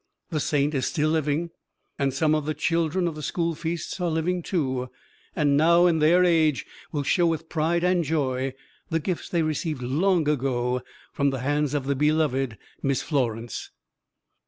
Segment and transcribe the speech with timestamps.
[0.31, 1.51] The saint is still living,
[1.99, 4.89] and some of the children of the school feasts are living, too,
[5.35, 8.55] and now in their age will show with pride and joy
[8.89, 10.81] the gifts they received long ago
[11.13, 13.69] from the hands of the beloved Miss Florence.